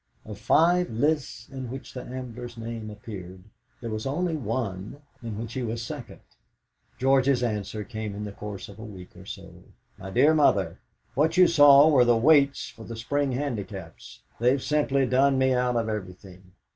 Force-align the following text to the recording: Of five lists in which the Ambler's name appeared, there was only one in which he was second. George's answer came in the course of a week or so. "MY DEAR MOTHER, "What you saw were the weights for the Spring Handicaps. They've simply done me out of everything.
Of 0.25 0.39
five 0.39 0.89
lists 0.89 1.47
in 1.49 1.69
which 1.69 1.93
the 1.93 2.01
Ambler's 2.03 2.57
name 2.57 2.89
appeared, 2.89 3.43
there 3.81 3.91
was 3.91 4.07
only 4.07 4.35
one 4.35 5.03
in 5.21 5.37
which 5.37 5.53
he 5.53 5.61
was 5.61 5.83
second. 5.85 6.21
George's 6.97 7.43
answer 7.43 7.83
came 7.83 8.15
in 8.15 8.23
the 8.25 8.31
course 8.31 8.67
of 8.67 8.79
a 8.79 8.83
week 8.83 9.15
or 9.15 9.27
so. 9.27 9.61
"MY 9.99 10.09
DEAR 10.09 10.33
MOTHER, 10.33 10.79
"What 11.13 11.37
you 11.37 11.47
saw 11.47 11.87
were 11.87 12.03
the 12.03 12.17
weights 12.17 12.67
for 12.67 12.83
the 12.83 12.95
Spring 12.97 13.33
Handicaps. 13.33 14.23
They've 14.39 14.63
simply 14.63 15.05
done 15.05 15.37
me 15.37 15.53
out 15.53 15.75
of 15.75 15.87
everything. 15.87 16.53